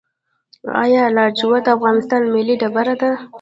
آیا 0.83 1.03
لاجورد 1.15 1.63
د 1.65 1.67
افغانستان 1.77 2.21
ملي 2.33 2.55
ډبره 2.61 2.95
ده؟ 3.01 3.11